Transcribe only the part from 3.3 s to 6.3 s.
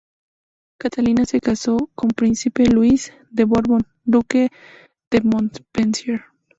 Borbón, duque de Montpensier.